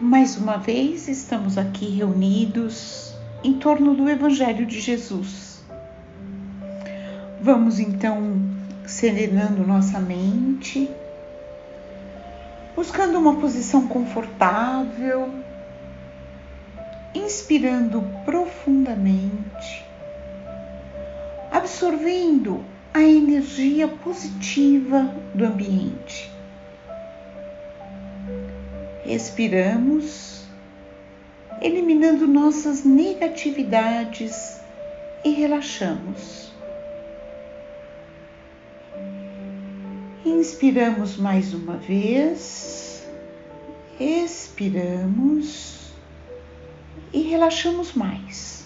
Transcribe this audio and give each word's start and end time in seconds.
Mais 0.00 0.34
uma 0.38 0.56
vez 0.56 1.08
estamos 1.08 1.58
aqui 1.58 1.84
reunidos 1.90 3.14
em 3.44 3.58
torno 3.58 3.94
do 3.94 4.08
Evangelho 4.08 4.64
de 4.64 4.80
Jesus. 4.80 5.62
Vamos 7.38 7.78
então 7.78 8.40
serenando 8.86 9.66
nossa 9.66 10.00
mente, 10.00 10.90
buscando 12.74 13.18
uma 13.18 13.36
posição 13.36 13.86
confortável, 13.88 15.28
inspirando 17.14 18.02
profundamente, 18.24 19.84
absorvendo 21.52 22.64
a 22.94 23.02
energia 23.02 23.86
positiva 23.86 25.14
do 25.34 25.44
ambiente 25.44 26.39
Respiramos, 29.10 30.46
eliminando 31.60 32.28
nossas 32.28 32.84
negatividades 32.84 34.60
e 35.24 35.30
relaxamos. 35.30 36.52
Inspiramos 40.24 41.16
mais 41.16 41.52
uma 41.52 41.76
vez, 41.76 43.04
expiramos 43.98 45.92
e 47.12 47.22
relaxamos 47.22 47.94
mais. 47.94 48.64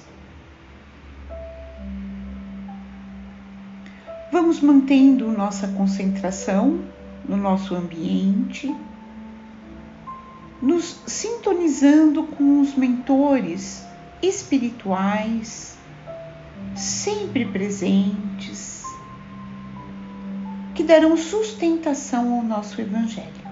Vamos 4.31 4.61
mantendo 4.61 5.33
nossa 5.33 5.69
concentração 5.69 6.85
no 7.27 7.39
nosso 7.39 7.75
ambiente 7.75 8.71
nos 10.61 11.01
sintonizando 11.07 12.25
com 12.25 12.61
os 12.61 12.75
mentores 12.75 13.85
espirituais 14.23 15.77
sempre 16.75 17.45
presentes 17.45 18.83
que 20.75 20.83
darão 20.83 21.17
sustentação 21.17 22.35
ao 22.35 22.43
nosso 22.43 22.81
Evangelho. 22.81 23.45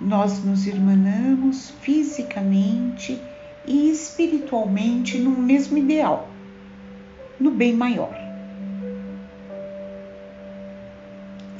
Nós 0.00 0.42
nos 0.42 0.66
irmanamos 0.66 1.70
fisicamente 1.80 3.20
e 3.66 3.90
espiritualmente 3.90 5.18
no 5.18 5.30
mesmo 5.30 5.78
ideal, 5.78 6.28
no 7.38 7.50
bem 7.50 7.74
maior. 7.74 8.21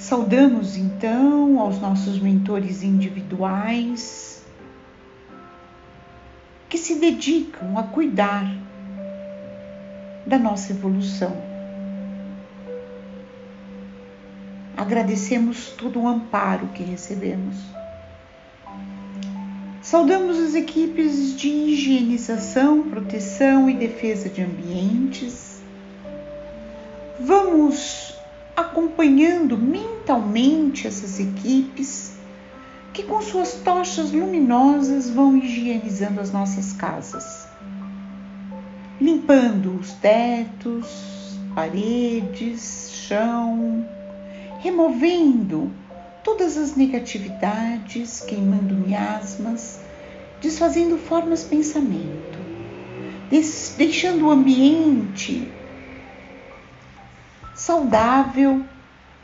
Saudamos 0.02 0.76
então 0.76 1.60
aos 1.60 1.80
nossos 1.80 2.18
mentores 2.18 2.82
individuais 2.82 4.44
que 6.68 6.76
se 6.76 6.96
dedicam 6.96 7.78
a 7.78 7.84
cuidar 7.84 8.52
da 10.26 10.40
nossa 10.40 10.72
evolução. 10.72 11.32
Agradecemos 14.76 15.68
todo 15.68 16.00
o 16.00 16.08
amparo 16.08 16.66
que 16.74 16.82
recebemos. 16.82 17.54
Saudamos 19.80 20.36
as 20.36 20.56
equipes 20.56 21.36
de 21.36 21.48
higienização, 21.48 22.90
proteção 22.90 23.70
e 23.70 23.74
defesa 23.74 24.28
de 24.28 24.42
ambientes. 24.42 25.62
Vamos 27.20 28.20
acompanhando 28.56 29.56
mentalmente 29.56 30.86
essas 30.86 31.18
equipes 31.18 32.12
que, 32.92 33.02
com 33.02 33.22
suas 33.22 33.54
tochas 33.54 34.12
luminosas, 34.12 35.08
vão 35.08 35.36
higienizando 35.36 36.20
as 36.20 36.30
nossas 36.30 36.72
casas, 36.74 37.46
limpando 39.00 39.78
os 39.78 39.92
tetos, 39.92 41.38
paredes, 41.54 42.90
chão, 42.92 43.84
removendo 44.60 45.70
todas 46.22 46.56
as 46.56 46.76
negatividades, 46.76 48.20
queimando 48.20 48.74
miasmas, 48.74 49.80
desfazendo 50.40 50.98
formas 50.98 51.44
pensamento, 51.44 52.38
deixando 53.76 54.26
o 54.26 54.30
ambiente 54.30 55.50
saudável 57.54 58.64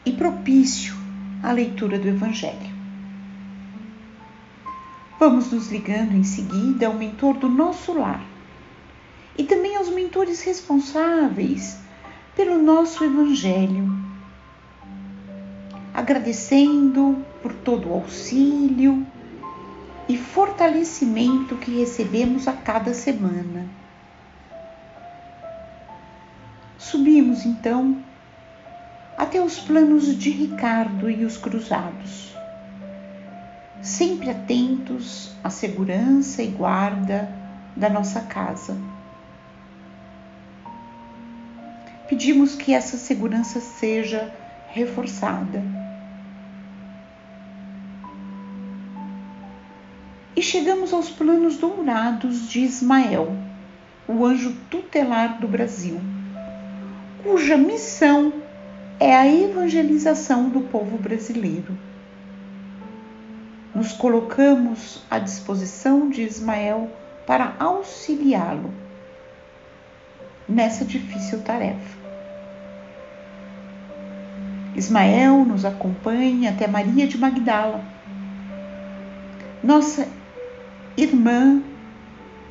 e 0.04 0.12
propício 0.12 0.94
à 1.42 1.52
leitura 1.52 1.98
do 1.98 2.08
Evangelho. 2.08 2.78
Vamos 5.18 5.50
nos 5.50 5.70
ligando 5.70 6.14
em 6.14 6.22
seguida 6.22 6.86
ao 6.86 6.94
mentor 6.94 7.36
do 7.38 7.48
nosso 7.48 7.92
lar 7.92 8.24
e 9.36 9.44
também 9.44 9.76
aos 9.76 9.88
mentores 9.88 10.42
responsáveis 10.42 11.78
pelo 12.36 12.62
nosso 12.62 13.02
Evangelho, 13.02 13.92
agradecendo 15.92 17.24
por 17.42 17.52
todo 17.52 17.88
o 17.88 17.94
auxílio 17.94 19.04
e 20.08 20.16
fortalecimento 20.16 21.56
que 21.56 21.70
recebemos 21.78 22.46
a 22.46 22.52
cada 22.52 22.94
semana. 22.94 23.68
Subimos 26.78 27.44
então 27.44 28.02
até 29.28 29.42
os 29.42 29.58
planos 29.58 30.16
de 30.16 30.30
Ricardo 30.30 31.10
e 31.10 31.22
os 31.22 31.36
cruzados, 31.36 32.34
sempre 33.82 34.30
atentos 34.30 35.36
à 35.44 35.50
segurança 35.50 36.42
e 36.42 36.46
guarda 36.46 37.30
da 37.76 37.90
nossa 37.90 38.22
casa. 38.22 38.74
Pedimos 42.08 42.54
que 42.54 42.72
essa 42.72 42.96
segurança 42.96 43.60
seja 43.60 44.32
reforçada. 44.70 45.62
E 50.34 50.40
chegamos 50.40 50.90
aos 50.94 51.10
planos 51.10 51.58
dourados 51.58 52.48
de 52.48 52.60
Ismael, 52.60 53.36
o 54.08 54.24
anjo 54.24 54.56
tutelar 54.70 55.38
do 55.38 55.46
Brasil, 55.46 56.00
cuja 57.22 57.58
missão 57.58 58.47
é 59.00 59.14
a 59.14 59.26
evangelização 59.26 60.48
do 60.48 60.60
povo 60.62 60.98
brasileiro. 60.98 61.76
Nos 63.74 63.92
colocamos 63.92 65.04
à 65.08 65.18
disposição 65.18 66.10
de 66.10 66.22
Ismael 66.22 66.90
para 67.26 67.54
auxiliá-lo 67.60 68.72
nessa 70.48 70.84
difícil 70.84 71.42
tarefa. 71.42 71.98
Ismael 74.74 75.44
nos 75.44 75.64
acompanha 75.64 76.50
até 76.50 76.66
Maria 76.66 77.06
de 77.06 77.18
Magdala, 77.18 77.84
nossa 79.62 80.08
irmã, 80.96 81.62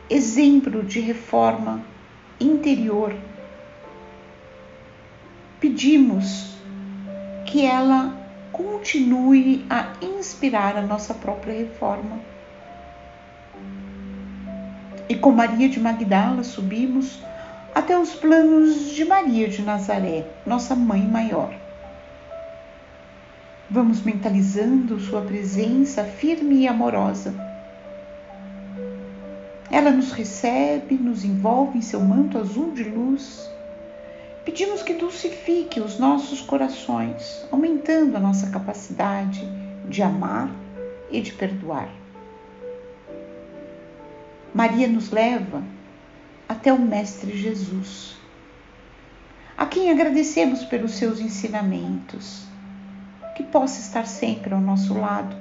exemplo 0.09 0.83
de 0.83 0.99
reforma 0.99 1.81
interior 2.39 3.13
pedimos 5.59 6.55
que 7.45 7.65
ela 7.65 8.15
continue 8.51 9.65
a 9.69 9.93
inspirar 10.01 10.75
a 10.77 10.81
nossa 10.81 11.13
própria 11.13 11.53
reforma. 11.53 12.19
E 15.09 15.15
com 15.15 15.31
Maria 15.31 15.69
de 15.69 15.79
Magdala 15.79 16.43
subimos 16.43 17.19
até 17.73 17.97
os 17.97 18.13
planos 18.13 18.89
de 18.91 19.05
Maria 19.05 19.47
de 19.47 19.61
Nazaré, 19.61 20.25
nossa 20.45 20.75
mãe 20.75 21.01
maior. 21.01 21.53
Vamos 23.69 24.01
mentalizando 24.01 24.99
sua 24.99 25.21
presença 25.21 26.03
firme 26.03 26.59
e 26.59 26.67
amorosa. 26.67 27.33
Ela 29.69 29.91
nos 29.91 30.11
recebe, 30.11 30.95
nos 30.95 31.23
envolve 31.23 31.77
em 31.77 31.81
seu 31.81 31.99
manto 31.99 32.37
azul 32.37 32.71
de 32.71 32.83
luz 32.83 33.49
Pedimos 34.47 34.81
que 34.81 34.93
dulcifique 34.93 35.81
os 35.81 35.99
nossos 35.99 36.39
corações, 36.39 37.45
aumentando 37.51 38.15
a 38.15 38.19
nossa 38.21 38.49
capacidade 38.49 39.45
de 39.89 40.01
amar 40.01 40.49
e 41.11 41.19
de 41.19 41.33
perdoar. 41.33 41.89
Maria 44.53 44.87
nos 44.87 45.11
leva 45.11 45.61
até 46.47 46.71
o 46.71 46.79
Mestre 46.79 47.37
Jesus, 47.37 48.15
a 49.57 49.65
quem 49.65 49.91
agradecemos 49.91 50.63
pelos 50.63 50.93
seus 50.93 51.19
ensinamentos, 51.19 52.45
que 53.35 53.43
possa 53.43 53.81
estar 53.81 54.07
sempre 54.07 54.53
ao 54.53 54.61
nosso 54.61 54.97
lado. 54.97 55.35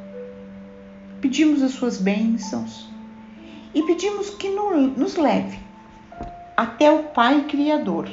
Pedimos 1.20 1.62
as 1.62 1.70
suas 1.70 1.96
bênçãos 1.96 2.90
e 3.72 3.84
pedimos 3.84 4.30
que 4.30 4.50
nos 4.50 5.14
leve 5.14 5.60
até 6.56 6.90
o 6.90 7.04
Pai 7.04 7.44
Criador 7.44 8.10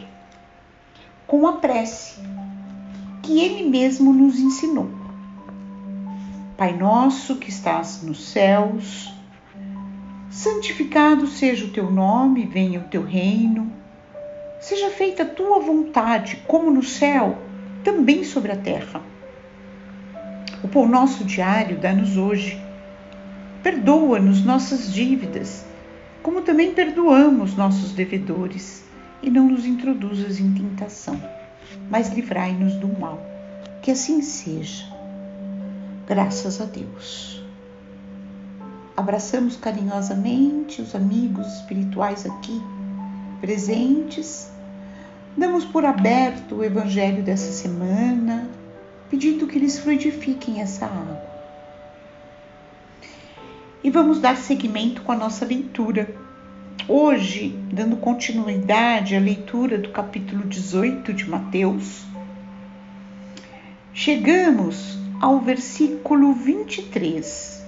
com 1.33 1.47
a 1.47 1.53
prece 1.53 2.19
que 3.23 3.39
ele 3.39 3.67
mesmo 3.67 4.13
nos 4.13 4.37
ensinou. 4.37 4.87
Pai 6.55 6.77
nosso 6.77 7.37
que 7.37 7.49
estás 7.49 8.03
nos 8.03 8.29
céus, 8.29 9.11
santificado 10.29 11.25
seja 11.25 11.65
o 11.65 11.69
teu 11.69 11.89
nome, 11.89 12.45
venha 12.45 12.79
o 12.79 12.83
teu 12.83 13.03
reino. 13.03 13.73
Seja 14.61 14.91
feita 14.91 15.23
a 15.23 15.25
tua 15.25 15.59
vontade, 15.59 16.37
como 16.47 16.69
no 16.69 16.83
céu, 16.83 17.39
também 17.83 18.23
sobre 18.23 18.51
a 18.51 18.55
terra. 18.55 19.01
O 20.63 20.67
pão 20.67 20.87
nosso 20.87 21.23
diário 21.23 21.79
dá-nos 21.79 22.15
hoje. 22.15 22.61
Perdoa-nos 23.63 24.45
nossas 24.45 24.93
dívidas, 24.93 25.65
como 26.21 26.41
também 26.43 26.75
perdoamos 26.75 27.55
nossos 27.55 27.91
devedores, 27.91 28.82
e 29.23 29.29
não 29.29 29.47
nos 29.47 29.65
introduzas 29.65 30.39
em 30.39 30.53
tentação, 30.53 31.19
mas 31.89 32.13
livrai-nos 32.13 32.75
do 32.75 32.87
mal. 32.99 33.19
Que 33.81 33.91
assim 33.91 34.21
seja. 34.21 34.85
Graças 36.05 36.59
a 36.59 36.65
Deus. 36.65 37.41
Abraçamos 38.95 39.55
carinhosamente 39.55 40.81
os 40.81 40.93
amigos 40.93 41.47
espirituais 41.47 42.25
aqui 42.25 42.61
presentes. 43.39 44.51
Damos 45.35 45.65
por 45.65 45.83
aberto 45.83 46.55
o 46.55 46.63
evangelho 46.63 47.23
dessa 47.23 47.51
semana, 47.51 48.47
pedindo 49.09 49.47
que 49.47 49.57
eles 49.57 49.79
fluidifiquem 49.79 50.61
essa 50.61 50.85
água. 50.85 51.21
E 53.83 53.89
vamos 53.89 54.19
dar 54.19 54.37
seguimento 54.37 55.01
com 55.01 55.11
a 55.11 55.17
nossa 55.17 55.43
leitura. 55.43 56.22
Hoje, 56.87 57.57
dando 57.71 57.95
continuidade 57.95 59.15
à 59.15 59.19
leitura 59.19 59.77
do 59.77 59.87
capítulo 59.87 60.43
18 60.45 61.13
de 61.13 61.29
Mateus, 61.29 62.03
chegamos 63.93 64.97
ao 65.21 65.39
versículo 65.39 66.33
23, 66.33 67.65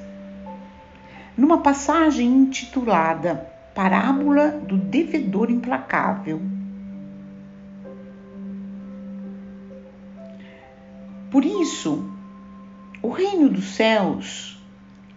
numa 1.38 1.60
passagem 1.60 2.28
intitulada 2.28 3.50
Parábola 3.74 4.50
do 4.50 4.76
Devedor 4.76 5.50
Implacável. 5.50 6.42
Por 11.32 11.46
isso, 11.46 12.04
o 13.02 13.08
reino 13.08 13.48
dos 13.48 13.76
céus 13.76 14.62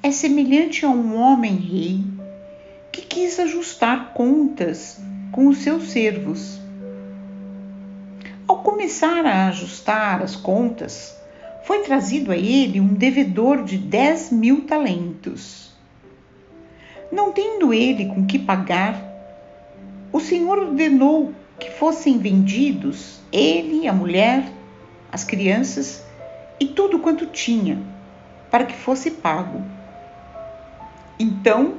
é 0.01 0.13
semelhante 0.13 0.87
a 0.87 0.89
um 0.89 1.17
homem-rei 1.17 2.18
que 2.93 3.03
quis 3.03 3.39
ajustar 3.39 4.13
contas 4.13 4.99
com 5.33 5.49
os 5.49 5.59
seus 5.59 5.91
servos 5.91 6.59
ao 8.49 8.63
começar 8.63 9.27
a 9.27 9.49
ajustar 9.49 10.23
as 10.23 10.35
contas, 10.35 11.15
foi 11.65 11.81
trazido 11.81 12.33
a 12.33 12.37
ele 12.37 12.81
um 12.81 12.95
devedor 12.95 13.63
de 13.63 13.77
dez 13.77 14.33
mil 14.33 14.63
talentos. 14.63 15.71
Não 17.13 17.31
tendo 17.31 17.75
ele 17.75 18.07
com 18.07 18.25
que 18.25 18.39
pagar, 18.39 18.99
o 20.11 20.19
Senhor 20.19 20.59
ordenou 20.59 21.35
que 21.61 21.71
fossem 21.71 22.19
vendidos 22.19 23.21
ele, 23.31 23.87
a 23.87 23.93
mulher, 23.93 24.51
as 25.13 25.25
crianças 25.25 26.03
e 26.59 26.67
tudo 26.69 27.01
quanto 27.01 27.27
tinha, 27.27 27.79
para 28.51 28.65
que 28.65 28.75
fosse 28.75 29.11
pago. 29.11 29.63
Então, 31.19 31.75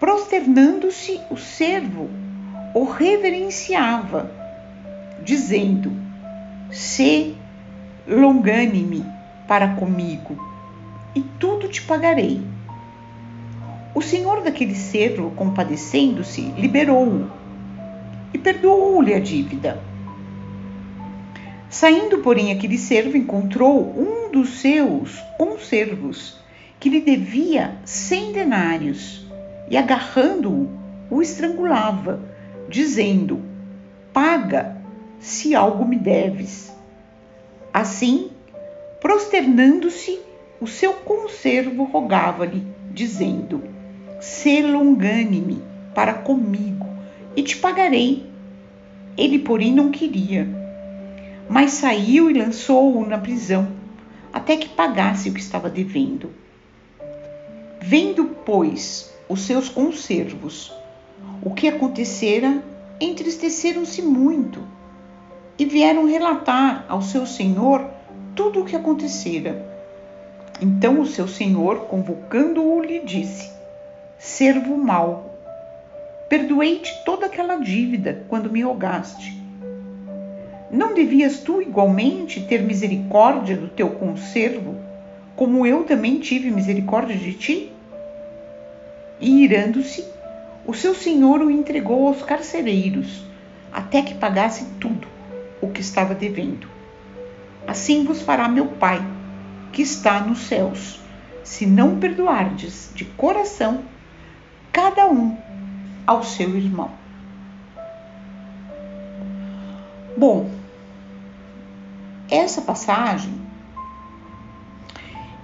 prosternando-se, 0.00 1.20
o 1.30 1.36
servo 1.36 2.08
o 2.74 2.84
reverenciava 2.84 4.32
dizendo: 5.22 5.92
Se 6.72 7.36
longânime 8.08 9.04
para 9.46 9.74
comigo, 9.74 10.36
e 11.14 11.20
tudo 11.20 11.68
te 11.68 11.82
pagarei. 11.82 12.40
O 13.94 14.00
senhor 14.00 14.42
daquele 14.42 14.74
servo, 14.74 15.32
compadecendo-se, 15.32 16.40
liberou-o 16.56 17.30
e 18.32 18.38
perdoou-lhe 18.38 19.12
a 19.12 19.20
dívida. 19.20 19.82
Saindo, 21.68 22.18
porém, 22.18 22.52
aquele 22.52 22.78
servo 22.78 23.16
encontrou 23.16 23.94
um 23.96 24.30
dos 24.30 24.60
seus 24.60 25.18
conservos 25.36 26.38
que 26.78 26.88
lhe 26.88 27.00
devia 27.00 27.76
cem 27.84 28.32
denários 28.32 29.29
e, 29.70 29.76
agarrando-o, 29.76 30.68
o 31.08 31.22
estrangulava, 31.22 32.20
dizendo: 32.68 33.40
Paga 34.12 34.76
se 35.20 35.54
algo 35.54 35.86
me 35.86 35.96
deves. 35.96 36.74
Assim, 37.72 38.30
prosternando-se, 39.00 40.18
o 40.60 40.66
seu 40.66 40.92
conservo 40.94 41.84
rogava-lhe, 41.84 42.66
dizendo: 42.90 43.62
Sê 44.20 44.60
longânime 44.60 45.62
para 45.94 46.14
comigo 46.14 46.88
e 47.36 47.42
te 47.42 47.56
pagarei. 47.56 48.28
Ele, 49.16 49.38
porém, 49.38 49.72
não 49.72 49.90
queria, 49.90 50.48
mas 51.48 51.72
saiu 51.72 52.30
e 52.30 52.34
lançou-o 52.34 53.06
na 53.06 53.18
prisão, 53.18 53.68
até 54.32 54.56
que 54.56 54.68
pagasse 54.68 55.28
o 55.28 55.34
que 55.34 55.40
estava 55.40 55.68
devendo. 55.68 56.32
Vendo, 57.80 58.24
pois, 58.44 59.09
os 59.30 59.42
seus 59.46 59.68
conservos 59.68 60.72
o 61.42 61.50
que 61.50 61.68
acontecera, 61.68 62.62
entristeceram-se 63.00 64.02
muito 64.02 64.62
e 65.56 65.64
vieram 65.64 66.04
relatar 66.04 66.84
ao 66.88 67.00
seu 67.00 67.24
senhor 67.24 67.88
tudo 68.34 68.60
o 68.60 68.64
que 68.64 68.74
acontecera. 68.74 69.66
Então 70.60 71.00
o 71.00 71.06
seu 71.06 71.28
senhor, 71.28 71.86
convocando-o, 71.86 72.82
lhe 72.82 73.00
disse: 73.00 73.50
Servo 74.18 74.76
mau, 74.76 75.38
perdoei-te 76.28 76.92
toda 77.04 77.26
aquela 77.26 77.56
dívida 77.56 78.24
quando 78.28 78.50
me 78.50 78.62
rogaste. 78.62 79.40
Não 80.70 80.92
devias 80.92 81.38
tu 81.38 81.62
igualmente 81.62 82.40
ter 82.42 82.62
misericórdia 82.62 83.56
do 83.56 83.68
teu 83.68 83.90
conservo, 83.90 84.76
como 85.36 85.64
eu 85.64 85.84
também 85.84 86.18
tive 86.18 86.50
misericórdia 86.50 87.16
de 87.16 87.32
ti? 87.32 87.69
E 89.20 89.44
irando-se, 89.44 90.04
o 90.66 90.72
seu 90.72 90.94
senhor 90.94 91.40
o 91.40 91.50
entregou 91.50 92.08
aos 92.08 92.22
carcereiros, 92.22 93.24
até 93.72 94.02
que 94.02 94.14
pagasse 94.14 94.64
tudo 94.80 95.06
o 95.60 95.68
que 95.68 95.80
estava 95.80 96.14
devendo. 96.14 96.66
Assim 97.66 98.04
vos 98.04 98.22
fará 98.22 98.48
meu 98.48 98.66
Pai, 98.66 99.00
que 99.72 99.82
está 99.82 100.20
nos 100.20 100.40
céus, 100.40 101.00
se 101.44 101.66
não 101.66 101.98
perdoardes 101.98 102.90
de 102.94 103.04
coração 103.04 103.82
cada 104.72 105.06
um 105.06 105.36
ao 106.06 106.22
seu 106.22 106.56
irmão. 106.56 106.90
Bom, 110.16 110.50
essa 112.30 112.62
passagem 112.62 113.34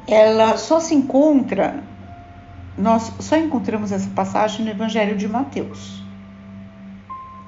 ela 0.06 0.56
só 0.56 0.78
se 0.78 0.94
encontra 0.94 1.82
nós 2.78 3.12
só 3.21 3.37
encontramos 3.37 3.92
essa 3.92 4.09
passagem 4.11 4.64
no 4.64 4.71
Evangelho 4.71 5.16
de 5.16 5.26
Mateus 5.26 6.06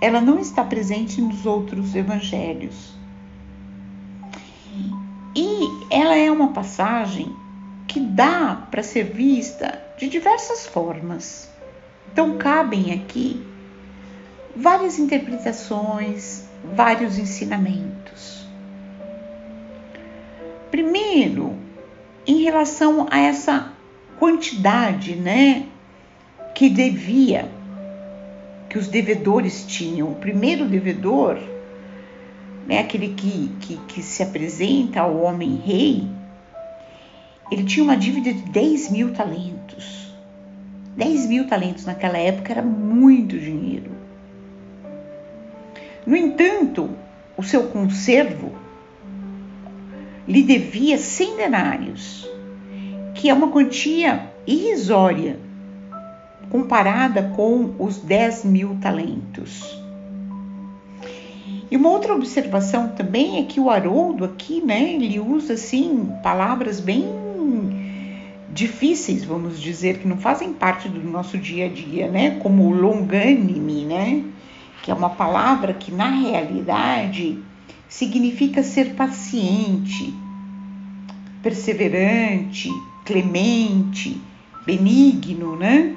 ela 0.01 0.21
não 0.21 0.39
está 0.39 0.63
presente 0.63 1.21
nos 1.21 1.45
outros 1.45 1.95
evangelhos. 1.95 2.95
E 5.35 5.69
ela 5.91 6.17
é 6.17 6.31
uma 6.31 6.53
passagem 6.53 7.35
que 7.87 8.01
dá 8.01 8.67
para 8.71 8.83
ser 8.83 9.05
vista 9.05 9.81
de 9.99 10.09
diversas 10.09 10.67
formas. 10.67 11.51
Então, 12.13 12.39
cabem 12.39 12.93
aqui 12.93 13.45
várias 14.55 14.99
interpretações, 14.99 16.45
vários 16.75 17.19
ensinamentos. 17.19 18.47
Primeiro, 20.71 21.57
em 22.27 22.43
relação 22.43 23.07
a 23.11 23.19
essa 23.19 23.73
quantidade, 24.19 25.15
né, 25.15 25.67
que 26.55 26.69
devia 26.69 27.49
que 28.69 28.79
os 28.79 28.89
devedores 28.89 29.65
tinham. 29.67 30.13
O 30.13 30.17
primeiro 30.17 30.67
devedor, 30.67 31.39
né, 32.67 32.81
aquele 32.81 33.15
que, 33.15 33.51
que, 33.61 33.77
que 33.89 34.03
se 34.03 34.23
apresenta 34.23 35.01
ao 35.01 35.17
homem-rei, 35.23 36.07
ele 37.51 37.65
tinha 37.65 37.83
uma 37.83 37.97
dívida 37.97 38.33
de 38.33 38.43
10 38.43 38.91
mil 38.91 39.13
talentos. 39.15 40.13
10 40.97 41.27
mil 41.27 41.47
talentos 41.47 41.87
naquela 41.87 42.19
época 42.19 42.53
era 42.53 42.63
muito 42.63 43.39
dinheiro. 43.39 43.91
No 46.05 46.17
entanto, 46.17 46.91
o 47.37 47.43
seu 47.43 47.69
conservo 47.69 48.53
lhe 50.27 50.43
devia 50.43 50.99
100 50.99 51.37
denários, 51.37 52.29
que 53.19 53.29
é 53.29 53.35
uma 53.35 53.49
quantia 53.49 54.31
irrisória 54.47 55.41
comparada 56.49 57.33
com 57.35 57.75
os 57.77 57.99
10 57.99 58.45
mil 58.45 58.79
talentos. 58.81 59.77
E 61.69 61.77
uma 61.77 61.91
outra 61.91 62.15
observação 62.15 62.91
também 62.91 63.41
é 63.41 63.43
que 63.43 63.59
o 63.59 63.69
Haroldo 63.69 64.25
aqui, 64.25 64.65
né, 64.65 64.95
ele 64.95 65.19
usa 65.19 65.55
assim 65.55 66.13
palavras 66.23 66.79
bem 66.79 67.05
difíceis, 68.53 69.25
vamos 69.25 69.61
dizer, 69.61 69.99
que 69.99 70.07
não 70.07 70.17
fazem 70.17 70.53
parte 70.53 70.89
do 70.89 71.03
nosso 71.03 71.37
dia 71.37 71.67
a 71.67 71.69
dia, 71.69 72.09
né? 72.09 72.39
Como 72.41 72.71
longânime, 72.71 73.85
né? 73.85 74.25
Que 74.83 74.93
é 74.93 74.95
uma 74.95 75.11
palavra 75.11 75.75
que 75.75 75.93
na 75.93 76.09
realidade 76.09 77.39
significa 77.89 78.63
ser 78.63 78.95
paciente, 78.95 80.15
perseverante, 81.43 82.71
clemente, 83.09 84.21
benigno, 84.67 85.57
né? 85.57 85.97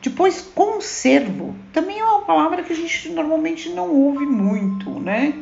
Depois, 0.00 0.40
conservo, 0.40 1.54
também 1.70 1.98
é 1.98 2.04
uma 2.04 2.22
palavra 2.22 2.62
que 2.62 2.72
a 2.72 2.76
gente 2.76 3.10
normalmente 3.10 3.68
não 3.68 3.90
ouve 3.90 4.24
muito, 4.24 4.88
né? 4.88 5.34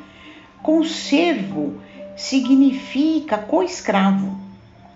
Conservo 0.61 1.81
significa 2.17 3.39
co-escravo, 3.39 4.37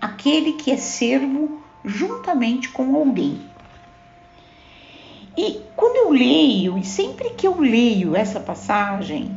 aquele 0.01 0.53
que 0.53 0.71
é 0.71 0.77
servo 0.77 1.61
juntamente 1.85 2.67
com 2.67 2.93
alguém. 2.93 3.39
E 5.37 5.61
quando 5.73 5.95
eu 5.95 6.11
leio, 6.11 6.77
e 6.77 6.83
sempre 6.83 7.29
que 7.29 7.47
eu 7.47 7.61
leio 7.61 8.13
essa 8.13 8.41
passagem, 8.41 9.31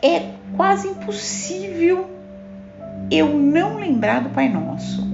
é 0.00 0.32
quase 0.56 0.86
impossível 0.86 2.08
eu 3.10 3.36
não 3.36 3.78
lembrar 3.78 4.20
do 4.20 4.30
Pai 4.30 4.48
Nosso 4.48 5.09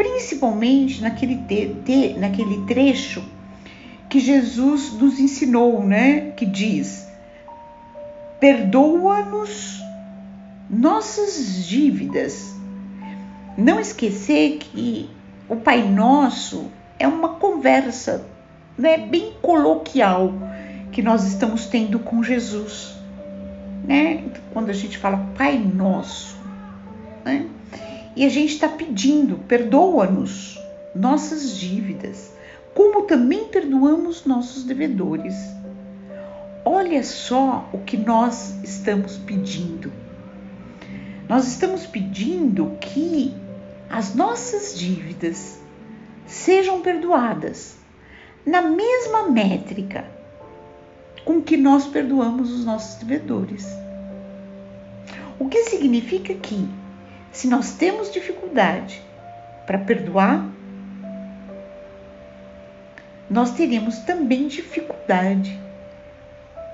principalmente 0.00 1.02
naquele, 1.02 1.36
te, 1.36 1.76
te, 1.84 2.14
naquele 2.14 2.64
trecho 2.64 3.22
que 4.08 4.18
Jesus 4.18 4.94
nos 4.94 5.20
ensinou, 5.20 5.84
né? 5.84 6.30
Que 6.30 6.46
diz: 6.46 7.06
perdoa-nos 8.40 9.78
nossas 10.70 11.66
dívidas. 11.66 12.54
Não 13.58 13.78
esquecer 13.78 14.56
que 14.56 15.10
o 15.46 15.56
Pai 15.56 15.86
Nosso 15.86 16.70
é 16.98 17.06
uma 17.06 17.34
conversa, 17.34 18.24
né, 18.78 18.96
bem 18.96 19.34
coloquial 19.42 20.32
que 20.92 21.02
nós 21.02 21.24
estamos 21.24 21.66
tendo 21.66 21.98
com 21.98 22.22
Jesus, 22.22 22.94
né? 23.86 24.24
Quando 24.54 24.70
a 24.70 24.74
gente 24.74 24.96
fala 24.96 25.26
Pai 25.36 25.58
Nosso, 25.58 26.38
né? 27.22 27.46
E 28.20 28.24
a 28.26 28.28
gente 28.28 28.52
está 28.52 28.68
pedindo, 28.68 29.38
perdoa-nos 29.48 30.62
nossas 30.94 31.56
dívidas, 31.56 32.30
como 32.74 33.04
também 33.04 33.46
perdoamos 33.46 34.26
nossos 34.26 34.62
devedores. 34.64 35.34
Olha 36.62 37.02
só 37.02 37.66
o 37.72 37.78
que 37.78 37.96
nós 37.96 38.62
estamos 38.62 39.16
pedindo. 39.16 39.90
Nós 41.30 41.48
estamos 41.48 41.86
pedindo 41.86 42.76
que 42.78 43.34
as 43.88 44.14
nossas 44.14 44.78
dívidas 44.78 45.58
sejam 46.26 46.82
perdoadas 46.82 47.78
na 48.44 48.60
mesma 48.60 49.30
métrica 49.30 50.04
com 51.24 51.40
que 51.40 51.56
nós 51.56 51.86
perdoamos 51.86 52.52
os 52.52 52.66
nossos 52.66 52.96
devedores. 52.96 53.66
O 55.38 55.48
que 55.48 55.64
significa 55.64 56.34
que 56.34 56.68
se 57.32 57.48
nós 57.48 57.72
temos 57.72 58.12
dificuldade 58.12 59.02
para 59.66 59.78
perdoar, 59.78 60.44
nós 63.28 63.52
teremos 63.52 63.98
também 64.00 64.48
dificuldade 64.48 65.58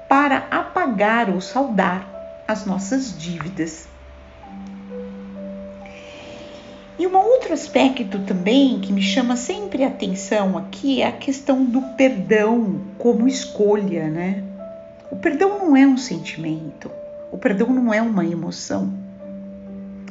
para 0.09 0.47
apagar 0.51 1.29
ou 1.29 1.41
saldar 1.41 2.09
as 2.49 2.65
nossas 2.65 3.17
dívidas. 3.19 3.87
E 6.99 7.07
um 7.07 7.15
outro 7.15 7.53
aspecto 7.53 8.21
também 8.21 8.81
que 8.81 8.91
me 8.91 9.03
chama 9.03 9.37
sempre 9.37 9.85
a 9.85 9.89
atenção 9.89 10.57
aqui 10.57 11.03
é 11.03 11.07
a 11.07 11.13
questão 11.13 11.63
do 11.63 11.83
perdão 11.95 12.81
como 12.97 13.29
escolha, 13.29 14.09
né? 14.09 14.43
O 15.11 15.17
perdão 15.17 15.59
não 15.59 15.77
é 15.77 15.87
um 15.87 15.99
sentimento, 15.99 16.91
o 17.31 17.37
perdão 17.37 17.69
não 17.69 17.93
é 17.93 18.01
uma 18.01 18.25
emoção. 18.25 19.06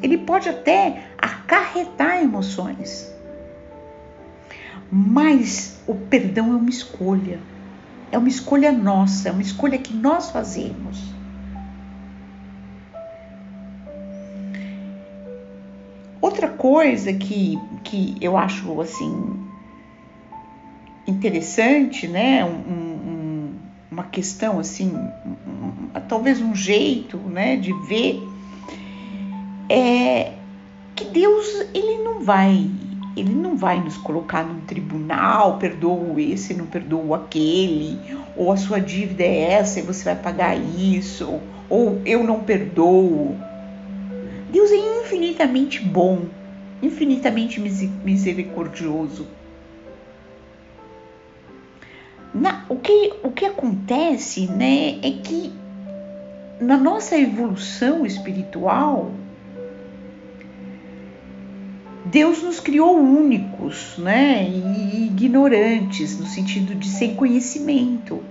Ele 0.02 0.18
pode 0.18 0.50
até 0.50 1.08
acarretar 1.18 2.22
emoções. 2.22 3.14
Mas 4.92 5.80
o 5.88 5.96
perdão 5.96 6.54
é 6.54 6.56
uma 6.56 6.70
escolha. 6.70 7.40
É 8.12 8.18
uma 8.18 8.30
escolha 8.30 8.72
nossa, 8.72 9.30
é 9.30 9.32
uma 9.32 9.42
escolha 9.42 9.78
que 9.78 9.94
nós 9.94 10.32
fazemos. 10.32 11.14
Outra 16.22 16.48
coisa 16.48 17.14
que, 17.14 17.60
que 17.84 18.18
eu 18.22 18.38
acho 18.38 18.82
assim 18.82 19.46
interessante, 21.08 22.08
né? 22.08 22.44
Um, 22.44 22.50
um, 22.50 23.54
uma 23.92 24.04
questão 24.04 24.60
assim, 24.60 24.92
um, 25.26 26.00
talvez 26.08 26.42
um 26.42 26.56
jeito, 26.56 27.18
né, 27.18 27.56
de 27.56 27.72
ver 27.88 28.22
é 29.70 30.34
que 30.96 31.06
Deus 31.06 31.68
ele 31.74 32.04
não 32.04 32.22
vai 32.22 32.70
ele 33.16 33.34
não 33.34 33.56
vai 33.56 33.82
nos 33.82 33.96
colocar 33.98 34.44
num 34.44 34.60
tribunal, 34.62 35.58
perdoa 35.58 36.22
esse, 36.22 36.54
não 36.54 36.66
perdoa 36.66 37.18
aquele, 37.18 37.98
ou 38.36 38.52
a 38.52 38.58
sua 38.58 38.80
dívida 38.80 39.24
é 39.24 39.54
essa 39.54 39.80
e 39.80 39.84
você 39.84 40.04
vai 40.04 40.16
pagar 40.16 40.56
isso, 40.58 41.40
ou 41.70 42.02
eu 42.06 42.24
não 42.24 42.42
perdoo. 42.42 43.36
Deus 44.52 44.70
é 44.70 45.02
infinitamente 45.02 45.82
bom, 45.82 46.26
infinitamente 46.82 47.60
misericordioso. 47.60 49.26
Na, 52.34 52.66
o, 52.68 52.76
que, 52.76 53.14
o 53.24 53.32
que 53.32 53.46
acontece 53.46 54.46
né, 54.48 55.00
é 55.02 55.12
que 55.24 55.54
na 56.60 56.76
nossa 56.76 57.18
evolução 57.18 58.06
espiritual, 58.06 59.12
Deus 62.16 62.42
nos 62.42 62.62
criou 62.62 62.98
únicos, 62.98 63.96
né, 63.98 64.50
e 64.50 65.08
ignorantes 65.08 66.18
no 66.18 66.26
sentido 66.26 66.74
de 66.74 66.88
sem 66.88 67.14
conhecimento. 67.14 68.24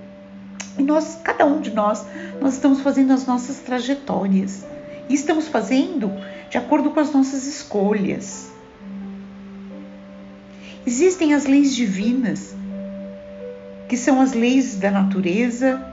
E 0.79 0.83
nós, 0.83 1.19
cada 1.23 1.45
um 1.45 1.61
de 1.61 1.71
nós, 1.71 2.07
nós 2.41 2.55
estamos 2.55 2.81
fazendo 2.81 3.13
as 3.13 3.27
nossas 3.27 3.59
trajetórias 3.59 4.65
e 5.07 5.13
estamos 5.13 5.49
fazendo 5.49 6.11
de 6.49 6.57
acordo 6.57 6.93
com 6.93 7.01
as 7.01 7.13
nossas 7.13 7.47
escolhas. 7.47 8.51
Existem 10.87 11.35
as 11.35 11.45
leis 11.45 11.77
divinas, 11.77 12.57
que 13.87 13.99
são 13.99 14.19
as 14.19 14.33
leis 14.33 14.77
da 14.77 14.91
natureza, 14.91 15.87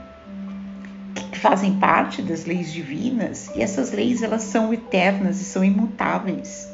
que 1.30 1.38
fazem 1.38 1.74
parte 1.74 2.22
das 2.22 2.46
leis 2.46 2.72
divinas, 2.72 3.50
e 3.54 3.60
essas 3.60 3.92
leis 3.92 4.22
elas 4.22 4.44
são 4.44 4.72
eternas 4.72 5.42
e 5.42 5.44
são 5.44 5.62
imutáveis. 5.62 6.71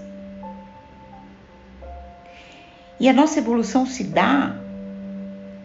E 3.00 3.09
a 3.09 3.12
nossa 3.12 3.38
evolução 3.38 3.87
se 3.87 4.05
dá 4.05 4.57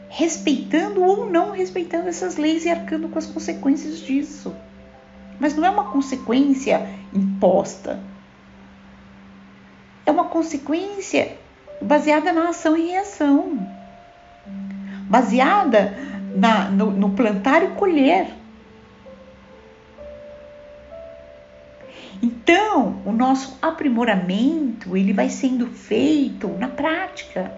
respeitando 0.10 1.04
ou 1.04 1.30
não 1.30 1.52
respeitando 1.52 2.08
essas 2.08 2.38
leis 2.38 2.66
e 2.66 2.70
arcando 2.70 3.10
com 3.10 3.18
as 3.18 3.26
consequências 3.26 4.00
disso. 4.00 4.56
Mas 5.40 5.56
não 5.56 5.66
é 5.66 5.70
uma 5.70 5.92
consequência 5.92 6.88
imposta. 7.12 8.00
É 10.06 10.12
uma 10.12 10.26
consequência 10.26 11.36
baseada 11.82 12.32
na 12.32 12.50
ação 12.50 12.78
e 12.78 12.90
reação, 12.90 13.68
baseada 15.10 15.98
na, 16.36 16.70
no, 16.70 16.92
no 16.92 17.10
plantar 17.12 17.64
e 17.64 17.70
colher. 17.70 18.28
Então, 22.24 23.02
o 23.06 23.12
nosso 23.12 23.58
aprimoramento, 23.62 24.96
ele 24.96 25.12
vai 25.12 25.28
sendo 25.28 25.68
feito 25.68 26.48
na 26.48 26.70
prática, 26.70 27.52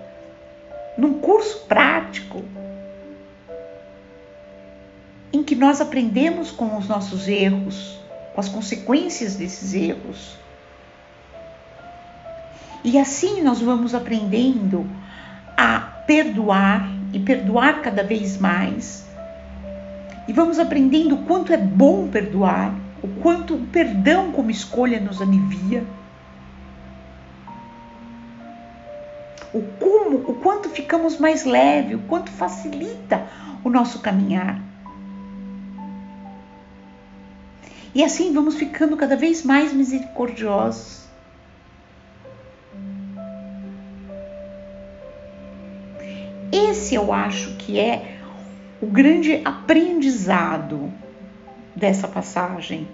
num 0.98 1.20
curso 1.20 1.68
prático, 1.68 2.44
em 5.32 5.44
que 5.44 5.54
nós 5.54 5.80
aprendemos 5.82 6.50
com 6.50 6.78
os 6.78 6.88
nossos 6.88 7.28
erros, 7.28 8.00
com 8.34 8.42
as 8.42 8.50
consequências 8.50 9.36
desses 9.36 9.76
erros. 9.76 10.36
E 12.84 12.98
assim 12.98 13.44
nós 13.44 13.62
vamos 13.62 13.94
aprendendo 13.94 14.90
a 15.56 15.80
perdoar 16.08 16.90
e 17.14 17.20
perdoar 17.20 17.84
cada 17.84 18.02
vez 18.02 18.40
mais. 18.40 19.06
E 20.28 20.34
vamos 20.34 20.58
aprendendo 20.58 21.14
o 21.14 21.24
quanto 21.26 21.54
é 21.54 21.58
bom 21.58 22.08
perdoar 22.08 22.85
o 23.02 23.08
quanto 23.22 23.56
o 23.56 23.68
perdão 23.68 24.32
como 24.32 24.50
escolha 24.50 25.00
nos 25.00 25.22
alivia, 25.22 25.86
o 29.54 29.62
como, 29.80 30.18
o 30.18 30.34
quanto 30.42 30.70
ficamos 30.70 31.18
mais 31.18 31.46
leve, 31.46 31.96
o 31.96 32.00
quanto 32.00 32.30
facilita 32.32 33.26
o 33.64 33.70
nosso 33.70 34.00
caminhar. 34.00 34.60
E 37.94 38.04
assim 38.04 38.34
vamos 38.34 38.56
ficando 38.56 38.98
cada 38.98 39.16
vez 39.16 39.44
mais 39.44 39.72
misericordiosos. 39.72 41.06
Esse 46.52 46.96
eu 46.96 47.14
acho 47.14 47.56
que 47.56 47.80
é 47.80 48.18
o 48.82 48.88
grande 48.88 49.42
aprendizado 49.46 50.92
dessa 51.76 52.08
passagem. 52.08 52.88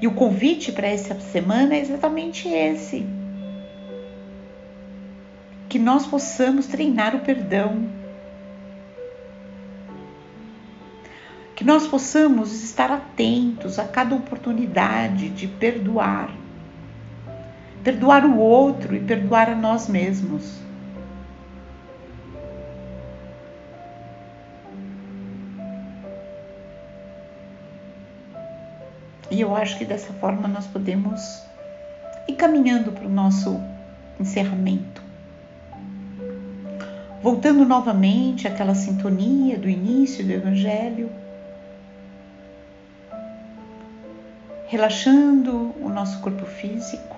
E 0.00 0.06
o 0.06 0.12
convite 0.12 0.72
para 0.72 0.86
essa 0.86 1.18
semana 1.18 1.74
é 1.74 1.80
exatamente 1.80 2.48
esse: 2.48 3.06
que 5.68 5.78
nós 5.78 6.06
possamos 6.06 6.66
treinar 6.66 7.14
o 7.14 7.20
perdão, 7.20 7.88
que 11.56 11.64
nós 11.64 11.86
possamos 11.86 12.52
estar 12.64 12.90
atentos 12.90 13.78
a 13.78 13.84
cada 13.84 14.14
oportunidade 14.14 15.30
de 15.30 15.46
perdoar, 15.46 16.30
perdoar 17.82 18.26
o 18.26 18.36
outro 18.36 18.94
e 18.94 19.00
perdoar 19.00 19.48
a 19.48 19.54
nós 19.54 19.88
mesmos. 19.88 20.63
E 29.34 29.40
eu 29.40 29.52
acho 29.56 29.76
que 29.76 29.84
dessa 29.84 30.12
forma 30.12 30.46
nós 30.46 30.64
podemos 30.64 31.42
ir 32.28 32.34
caminhando 32.34 32.92
para 32.92 33.04
o 33.04 33.10
nosso 33.10 33.60
encerramento. 34.20 35.02
Voltando 37.20 37.64
novamente 37.64 38.46
àquela 38.46 38.76
sintonia 38.76 39.58
do 39.58 39.68
início 39.68 40.24
do 40.24 40.32
Evangelho, 40.32 41.10
relaxando 44.68 45.74
o 45.80 45.88
nosso 45.88 46.20
corpo 46.20 46.46
físico, 46.46 47.16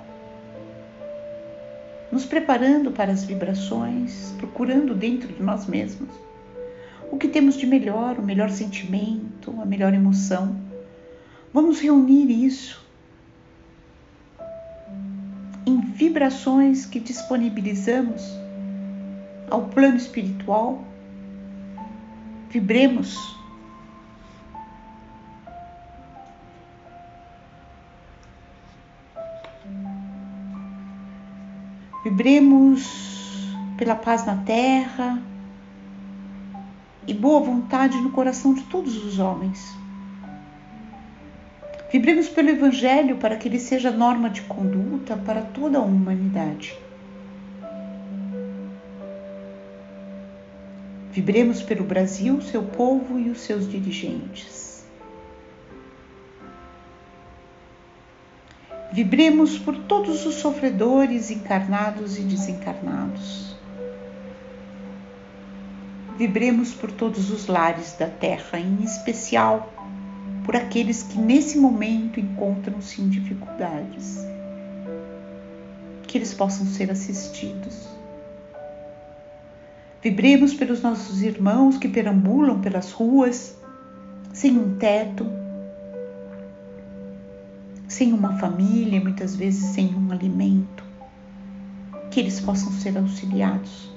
nos 2.10 2.24
preparando 2.24 2.92
para 2.92 3.12
as 3.12 3.24
vibrações, 3.24 4.34
procurando 4.38 4.94
dentro 4.94 5.28
de 5.28 5.42
nós 5.42 5.66
mesmos 5.66 6.08
o 7.12 7.18
que 7.18 7.28
temos 7.28 7.58
de 7.58 7.66
melhor, 7.66 8.18
o 8.18 8.22
melhor 8.22 8.48
sentimento, 8.48 9.54
a 9.60 9.66
melhor 9.66 9.92
emoção 9.92 10.64
Vamos 11.56 11.80
reunir 11.80 12.30
isso 12.30 12.84
em 15.64 15.80
vibrações 15.80 16.84
que 16.84 17.00
disponibilizamos 17.00 18.22
ao 19.50 19.62
plano 19.62 19.96
espiritual. 19.96 20.84
Vibremos. 22.50 23.34
Vibremos 32.04 33.56
pela 33.78 33.96
paz 33.96 34.26
na 34.26 34.36
terra 34.42 35.22
e 37.06 37.14
boa 37.14 37.40
vontade 37.40 37.96
no 37.96 38.10
coração 38.10 38.52
de 38.52 38.62
todos 38.64 39.02
os 39.02 39.18
homens. 39.18 39.85
Vibremos 41.90 42.28
pelo 42.28 42.50
Evangelho 42.50 43.16
para 43.16 43.36
que 43.36 43.46
ele 43.46 43.60
seja 43.60 43.90
norma 43.90 44.28
de 44.28 44.42
conduta 44.42 45.16
para 45.16 45.42
toda 45.42 45.78
a 45.78 45.82
humanidade. 45.82 46.76
Vibremos 51.12 51.62
pelo 51.62 51.84
Brasil, 51.84 52.42
seu 52.42 52.62
povo 52.62 53.18
e 53.18 53.30
os 53.30 53.40
seus 53.40 53.70
dirigentes. 53.70 54.84
Vibremos 58.92 59.56
por 59.58 59.76
todos 59.76 60.26
os 60.26 60.34
sofredores 60.34 61.30
encarnados 61.30 62.18
e 62.18 62.22
desencarnados. 62.22 63.56
Vibremos 66.18 66.72
por 66.72 66.90
todos 66.90 67.30
os 67.30 67.46
lares 67.46 67.94
da 67.98 68.06
terra, 68.06 68.58
em 68.58 68.82
especial 68.82 69.72
por 70.46 70.54
aqueles 70.54 71.02
que 71.02 71.18
nesse 71.18 71.58
momento 71.58 72.20
encontram-se 72.20 73.02
em 73.02 73.08
dificuldades. 73.08 74.24
Que 76.06 76.18
eles 76.18 76.32
possam 76.32 76.64
ser 76.66 76.88
assistidos. 76.88 77.88
Vibremos 80.00 80.54
pelos 80.54 80.80
nossos 80.80 81.20
irmãos 81.20 81.76
que 81.76 81.88
perambulam 81.88 82.60
pelas 82.60 82.92
ruas, 82.92 83.58
sem 84.32 84.56
um 84.56 84.78
teto, 84.78 85.26
sem 87.88 88.12
uma 88.12 88.38
família, 88.38 89.00
muitas 89.00 89.34
vezes 89.34 89.70
sem 89.70 89.92
um 89.96 90.12
alimento. 90.12 90.84
Que 92.08 92.20
eles 92.20 92.38
possam 92.40 92.70
ser 92.70 92.96
auxiliados. 92.96 93.90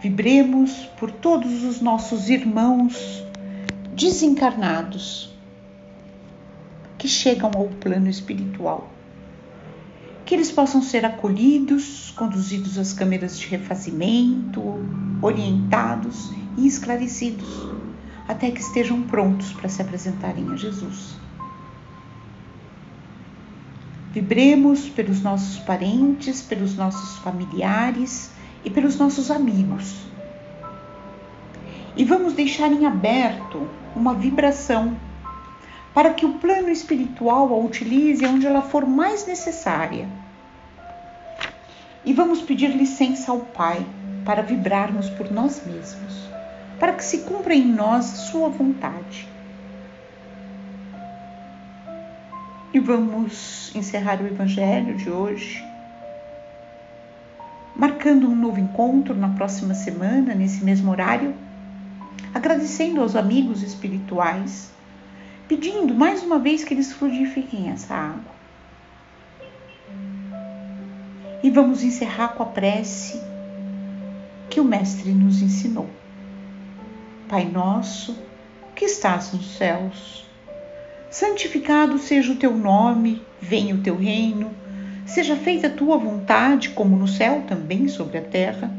Vibremos 0.00 0.86
por 0.98 1.10
todos 1.10 1.62
os 1.62 1.82
nossos 1.82 2.30
irmãos 2.30 3.27
desencarnados 3.98 5.28
que 6.96 7.08
chegam 7.08 7.50
ao 7.54 7.66
plano 7.66 8.08
espiritual. 8.08 8.88
Que 10.24 10.36
eles 10.36 10.52
possam 10.52 10.80
ser 10.80 11.04
acolhidos, 11.04 12.12
conduzidos 12.16 12.78
às 12.78 12.92
câmeras 12.92 13.38
de 13.38 13.48
refazimento, 13.48 14.62
orientados 15.20 16.30
e 16.56 16.66
esclarecidos, 16.66 17.66
até 18.28 18.52
que 18.52 18.60
estejam 18.60 19.02
prontos 19.02 19.52
para 19.52 19.68
se 19.68 19.82
apresentarem 19.82 20.48
a 20.48 20.56
Jesus. 20.56 21.16
Vibremos 24.12 24.88
pelos 24.88 25.20
nossos 25.22 25.58
parentes, 25.60 26.40
pelos 26.40 26.76
nossos 26.76 27.18
familiares 27.18 28.30
e 28.64 28.70
pelos 28.70 28.96
nossos 28.96 29.30
amigos. 29.30 30.08
E 31.98 32.04
vamos 32.04 32.32
deixar 32.32 32.70
em 32.70 32.86
aberto 32.86 33.68
uma 33.96 34.14
vibração, 34.14 34.96
para 35.92 36.14
que 36.14 36.24
o 36.24 36.34
plano 36.34 36.68
espiritual 36.68 37.52
a 37.52 37.56
utilize 37.56 38.24
onde 38.24 38.46
ela 38.46 38.62
for 38.62 38.86
mais 38.86 39.26
necessária. 39.26 40.08
E 42.04 42.12
vamos 42.12 42.40
pedir 42.40 42.68
licença 42.68 43.32
ao 43.32 43.40
Pai 43.40 43.84
para 44.24 44.42
vibrarmos 44.42 45.10
por 45.10 45.28
nós 45.32 45.60
mesmos, 45.66 46.30
para 46.78 46.92
que 46.92 47.02
se 47.02 47.18
cumpra 47.22 47.52
em 47.52 47.66
nós 47.66 48.04
Sua 48.04 48.48
vontade. 48.48 49.26
E 52.72 52.78
vamos 52.78 53.74
encerrar 53.74 54.22
o 54.22 54.26
Evangelho 54.28 54.94
de 54.96 55.10
hoje, 55.10 55.64
marcando 57.74 58.28
um 58.28 58.36
novo 58.36 58.60
encontro 58.60 59.16
na 59.16 59.30
próxima 59.30 59.74
semana, 59.74 60.32
nesse 60.32 60.62
mesmo 60.62 60.92
horário 60.92 61.34
agradecendo 62.34 63.00
aos 63.00 63.16
amigos 63.16 63.62
espirituais, 63.62 64.70
pedindo 65.46 65.94
mais 65.94 66.22
uma 66.22 66.38
vez 66.38 66.64
que 66.64 66.74
eles 66.74 66.92
fluidifiquem 66.92 67.70
essa 67.70 67.94
água. 67.94 68.38
E 71.42 71.50
vamos 71.50 71.82
encerrar 71.82 72.28
com 72.28 72.42
a 72.42 72.46
prece 72.46 73.20
que 74.50 74.60
o 74.60 74.64
Mestre 74.64 75.10
nos 75.12 75.40
ensinou. 75.40 75.88
Pai 77.28 77.44
nosso, 77.44 78.16
que 78.74 78.84
estás 78.84 79.32
nos 79.32 79.56
céus, 79.56 80.26
santificado 81.10 81.98
seja 81.98 82.32
o 82.32 82.36
teu 82.36 82.56
nome, 82.56 83.22
venha 83.40 83.74
o 83.74 83.82
teu 83.82 83.96
reino, 83.96 84.50
seja 85.06 85.36
feita 85.36 85.68
a 85.68 85.70
tua 85.70 85.96
vontade, 85.96 86.70
como 86.70 86.96
no 86.96 87.08
céu, 87.08 87.44
também 87.46 87.88
sobre 87.88 88.18
a 88.18 88.22
terra. 88.22 88.70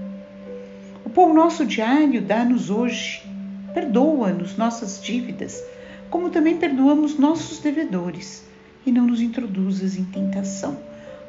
O 1.06 1.10
pão 1.10 1.34
nosso 1.34 1.66
diário 1.66 2.22
dá-nos 2.22 2.70
hoje 2.70 3.29
Perdoa-nos 3.74 4.58
nossas 4.58 5.02
dívidas, 5.02 5.64
como 6.10 6.30
também 6.30 6.58
perdoamos 6.58 7.18
nossos 7.18 7.60
devedores, 7.60 8.44
e 8.86 8.92
não 8.92 9.06
nos 9.06 9.22
introduzas 9.22 9.96
em 9.96 10.06
tentação, 10.06 10.78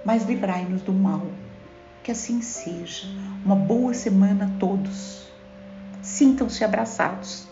mas 0.04 0.24
livrai-nos 0.24 0.82
do 0.82 0.92
mal. 0.92 1.26
Que 2.02 2.12
assim 2.12 2.40
seja. 2.40 3.06
Uma 3.44 3.56
boa 3.56 3.92
semana 3.92 4.46
a 4.46 4.58
todos. 4.58 5.28
Sintam-se 6.00 6.64
abraçados. 6.64 7.49